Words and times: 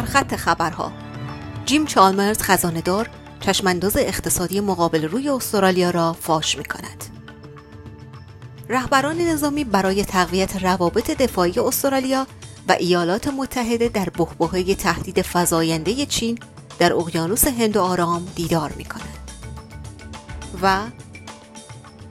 سرخط 0.00 0.36
خبرها 0.36 0.92
جیم 1.66 1.86
چالمرز 1.86 2.42
خزاندار 2.42 3.10
چشمانداز 3.40 3.96
اقتصادی 3.96 4.60
مقابل 4.60 5.04
روی 5.04 5.28
استرالیا 5.28 5.90
را 5.90 6.12
فاش 6.12 6.58
می 6.58 6.64
کند. 6.64 7.04
رهبران 8.68 9.18
نظامی 9.18 9.64
برای 9.64 10.04
تقویت 10.04 10.62
روابط 10.62 11.10
دفاعی 11.10 11.58
استرالیا 11.58 12.26
و 12.68 12.72
ایالات 12.72 13.28
متحده 13.28 13.88
در 13.88 14.08
بحبوحه 14.10 14.74
تهدید 14.74 15.22
فزاینده 15.22 16.06
چین 16.06 16.38
در 16.78 16.92
اقیانوس 16.92 17.46
هند 17.46 17.76
و 17.76 17.82
آرام 17.82 18.26
دیدار 18.34 18.72
می 18.76 18.84
کنند. 18.84 19.18
و 20.62 20.80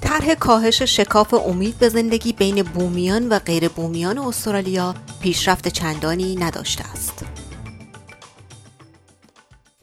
طرح 0.00 0.34
کاهش 0.34 0.82
شکاف 0.82 1.34
امید 1.34 1.78
به 1.78 1.88
زندگی 1.88 2.32
بین 2.32 2.62
بومیان 2.62 3.28
و 3.28 3.38
غیر 3.38 3.68
بومیان 3.68 4.18
استرالیا 4.18 4.94
پیشرفت 5.20 5.68
چندانی 5.68 6.36
نداشته 6.36 6.84
است. 6.84 7.39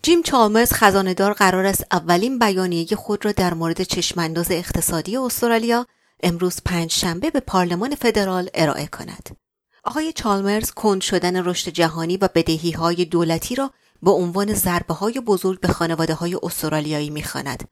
جیم 0.08 0.22
چالمرز 0.22 0.74
خزاندار 0.74 1.34
قرار 1.34 1.66
است 1.66 1.86
اولین 1.92 2.40
بیانیه 2.40 2.86
خود 2.86 3.26
را 3.26 3.32
در 3.32 3.54
مورد 3.54 3.84
چشمانداز 3.84 4.52
اقتصادی 4.52 5.18
استرالیا 5.18 5.88
امروز 6.24 6.62
پنج 6.66 6.92
شنبه 6.92 7.32
به 7.32 7.40
پارلمان 7.40 7.96
فدرال 7.96 8.50
ارائه 8.54 8.88
کند. 8.88 9.38
آقای 9.84 10.14
چالمرز 10.14 10.72
کند 10.72 11.02
شدن 11.02 11.46
رشد 11.46 11.72
جهانی 11.72 12.18
و 12.18 12.30
بدهی 12.36 12.72
های 12.72 13.06
دولتی 13.06 13.56
را 13.56 13.72
به 14.04 14.12
عنوان 14.12 14.54
ضربه 14.54 14.94
های 14.94 15.20
بزرگ 15.20 15.60
به 15.60 15.68
خانواده 15.68 16.14
های 16.14 16.38
استرالیایی 16.44 17.10
می‌خواند 17.10 17.70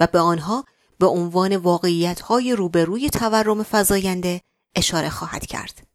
و 0.00 0.06
به 0.06 0.18
آنها 0.18 0.64
به 0.98 1.06
عنوان 1.06 1.56
واقعیت 1.56 2.20
های 2.20 2.52
روبروی 2.52 3.10
تورم 3.10 3.62
فزاینده 3.62 4.40
اشاره 4.76 5.10
خواهد 5.10 5.46
کرد. 5.46 5.86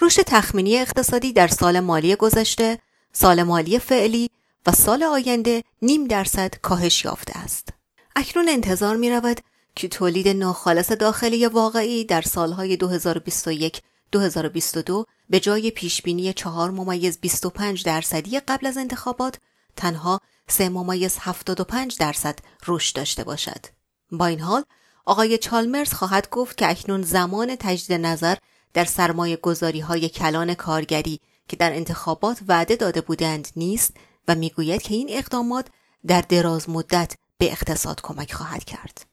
رشد 0.00 0.22
تخمینی 0.22 0.78
اقتصادی 0.78 1.32
در 1.32 1.48
سال 1.48 1.80
مالی 1.80 2.16
گذشته، 2.16 2.78
سال 3.12 3.42
مالی 3.42 3.78
فعلی 3.78 4.30
و 4.66 4.72
سال 4.72 5.02
آینده 5.02 5.64
نیم 5.82 6.06
درصد 6.06 6.54
کاهش 6.62 7.04
یافته 7.04 7.38
است. 7.38 7.68
اکنون 8.16 8.48
انتظار 8.48 8.96
می 8.96 9.10
رود 9.10 9.40
که 9.74 9.88
تولید 9.88 10.28
ناخالص 10.28 10.92
داخلی 10.92 11.46
واقعی 11.46 12.04
در 12.04 12.22
سالهای 12.22 12.76
2021 12.76 13.82
2022 14.12 15.06
به 15.30 15.40
جای 15.40 15.70
پیشبینی 15.70 16.32
4 16.32 16.70
ممیز 16.70 17.18
25 17.20 17.84
درصدی 17.84 18.40
قبل 18.40 18.66
از 18.66 18.78
انتخابات 18.78 19.38
تنها 19.76 20.20
3 20.48 20.68
ممیز 20.68 21.16
75 21.20 21.98
درصد 21.98 22.38
رشد 22.66 22.96
داشته 22.96 23.24
باشد. 23.24 23.66
با 24.10 24.26
این 24.26 24.40
حال 24.40 24.64
آقای 25.04 25.38
چالمرز 25.38 25.92
خواهد 25.92 26.30
گفت 26.30 26.56
که 26.56 26.70
اکنون 26.70 27.02
زمان 27.02 27.56
تجدید 27.56 28.00
نظر 28.00 28.36
در 28.74 28.84
سرمایه 28.84 29.36
گذاری 29.36 29.80
های 29.80 30.08
کلان 30.08 30.54
کارگری 30.54 31.20
که 31.48 31.56
در 31.56 31.72
انتخابات 31.72 32.38
وعده 32.48 32.76
داده 32.76 33.00
بودند 33.00 33.48
نیست 33.56 33.96
و 34.28 34.34
می‌گوید 34.34 34.82
که 34.82 34.94
این 34.94 35.06
اقدامات 35.10 35.66
در 36.06 36.20
دراز 36.20 36.70
مدت 36.70 37.14
به 37.38 37.52
اقتصاد 37.52 38.00
کمک 38.02 38.32
خواهد 38.32 38.64
کرد. 38.64 39.06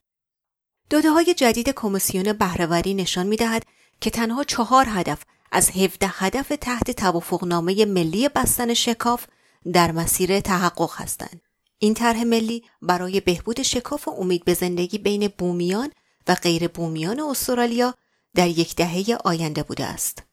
داده 0.90 1.10
های 1.10 1.34
جدید 1.34 1.70
کمیسیون 1.70 2.34
بهرهوری 2.34 2.94
نشان 2.94 3.28
می 3.28 3.36
دهد 3.36 3.66
که 4.02 4.10
تنها 4.10 4.44
چهار 4.44 4.86
هدف 4.90 5.24
از 5.52 5.70
17 5.70 6.08
هدف 6.14 6.52
تحت 6.62 6.92
توافقنامه 6.92 7.86
ملی 7.86 8.30
بستن 8.30 8.74
شکاف 8.74 9.26
در 9.74 9.92
مسیر 9.92 10.40
تحقق 10.40 10.92
هستند. 10.96 11.42
این 11.80 11.94
طرح 11.94 12.24
ملی 12.24 12.64
برای 12.82 13.20
بهبود 13.20 13.62
شکاف 13.62 14.08
و 14.08 14.12
امید 14.12 14.46
به 14.46 14.54
زندگی 14.54 14.98
بین 14.98 15.28
بومیان 15.38 15.92
و 16.28 16.36
غیر 16.36 16.68
بومیان 16.68 17.20
استرالیا 17.20 17.94
در 18.36 18.48
یک 18.48 18.76
دهه 18.76 19.18
آینده 19.24 19.64
بوده 19.64 19.86
است. 19.86 20.24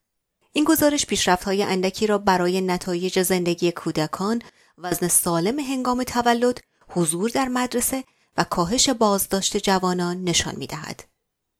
این 0.53 0.65
گزارش 0.65 1.06
پیشرفت 1.06 1.44
های 1.44 1.62
اندکی 1.62 2.06
را 2.06 2.19
برای 2.19 2.60
نتایج 2.60 3.22
زندگی 3.22 3.72
کودکان، 3.72 4.42
وزن 4.78 5.09
سالم 5.09 5.59
هنگام 5.59 6.03
تولد، 6.03 6.60
حضور 6.88 7.31
در 7.31 7.48
مدرسه 7.48 8.04
و 8.37 8.44
کاهش 8.44 8.88
بازداشت 8.88 9.56
جوانان 9.56 10.25
نشان 10.25 10.54
می 10.56 10.66
دهد. 10.66 11.04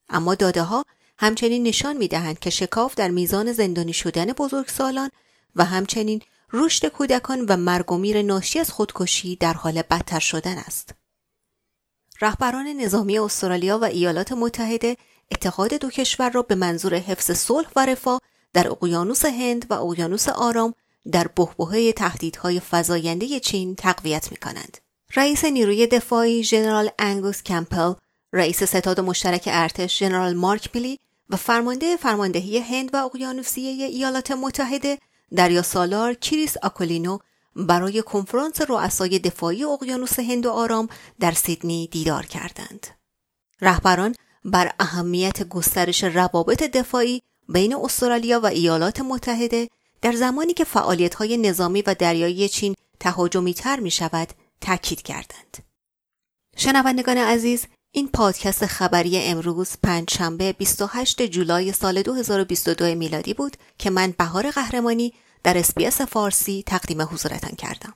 اما 0.09 0.35
داده 0.35 0.63
ها 0.63 0.85
همچنین 1.19 1.63
نشان 1.63 1.97
می 1.97 2.09
دهند 2.09 2.39
که 2.39 2.51
شکاف 2.51 2.95
در 2.95 3.09
میزان 3.09 3.53
زندانی 3.53 3.93
شدن 3.93 4.27
بزرگسالان 4.27 5.11
و 5.57 5.65
همچنین 5.65 6.23
رشد 6.53 6.89
کودکان 6.89 7.41
و 7.49 7.57
مرگ 7.57 7.93
و 7.93 7.99
میر 7.99 8.23
ناشی 8.23 8.59
از 8.59 8.71
خودکشی 8.71 9.37
در 9.37 9.53
حال 9.53 9.83
بدتر 9.83 10.21
شدن 10.21 10.59
است. 10.59 10.95
رهبران 12.21 12.67
نظامی 12.67 13.19
استرالیا 13.19 13.79
و 13.79 13.85
ایالات 13.85 14.33
متحده 14.33 14.97
اتحاد 15.31 15.75
دو 15.75 15.91
کشور 15.91 16.31
را 16.31 16.43
به 16.43 16.55
منظور 16.55 16.95
حفظ 16.95 17.31
صلح 17.31 17.69
و 17.77 17.87
رفاه 17.87 18.21
در 18.53 18.69
اقیانوس 18.69 19.25
هند 19.25 19.67
و 19.71 19.75
اقیانوس 19.75 20.29
آرام 20.29 20.75
در 21.13 21.29
بحبوحه 21.37 21.93
تهدیدهای 21.93 22.61
فزاینده 22.71 23.41
چین 23.41 23.75
تقویت 23.75 24.31
می 24.31 24.37
کنند. 24.37 24.79
رئیس 25.17 25.45
نیروی 25.45 25.87
دفاعی 25.87 26.45
ژنرال 26.45 26.91
انگوس 26.99 27.43
کمپل، 27.43 27.93
رئیس 28.33 28.63
ستاد 28.63 29.01
مشترک 29.01 29.49
ارتش 29.53 29.99
ژنرال 29.99 30.35
مارک 30.35 30.71
میلی 30.75 30.99
و 31.31 31.37
فرمانده 31.37 31.97
فرماندهی 31.97 32.59
هند 32.59 32.91
و 32.93 32.97
اقیانوسیه 32.97 33.87
ایالات 33.87 34.31
متحده 34.31 34.99
دریا 35.37 35.63
سالار 35.63 36.15
کریس 36.15 36.57
آکولینو 36.63 37.19
برای 37.57 38.03
کنفرانس 38.03 38.61
رؤسای 38.69 39.19
دفاعی 39.19 39.65
اقیانوس 39.65 40.19
هند 40.19 40.47
و 40.47 40.51
آرام 40.51 40.89
در 41.21 41.33
سیدنی 41.33 41.87
دیدار 41.87 42.27
کردند. 42.27 42.87
رهبران 43.61 44.15
بر 44.45 44.73
اهمیت 44.81 45.49
گسترش 45.49 46.05
روابط 46.05 46.63
دفاعی 46.63 47.23
بین 47.49 47.75
استرالیا 47.75 48.41
و 48.41 48.47
ایالات 48.47 49.01
متحده 49.01 49.69
در 50.07 50.13
زمانی 50.13 50.55
که 50.55 50.67
های 51.19 51.37
نظامی 51.37 51.83
و 51.83 51.95
دریایی 51.95 52.49
چین 52.49 52.75
تهاجمی 53.01 53.55
تر 53.55 53.81
می 53.81 53.91
شود 53.91 54.29
تاکید 54.61 55.03
کردند. 55.03 55.57
شنوندگان 56.57 57.19
عزیز 57.19 57.67
این 57.95 58.09
پادکست 58.09 58.67
خبری 58.67 59.19
امروز 59.19 59.77
پنج 59.83 60.11
شنبه 60.11 60.53
28 60.53 61.23
جولای 61.23 61.73
سال 61.73 62.03
2022 62.03 62.95
میلادی 62.95 63.35
بود 63.35 63.57
که 63.79 63.91
من 63.91 64.15
بهار 64.19 64.51
قهرمانی 64.51 65.15
در 65.43 65.59
اسپیس 65.59 66.01
فارسی 66.01 66.63
تقدیم 66.67 67.03
حضورتان 67.03 67.53
کردم. 67.53 67.95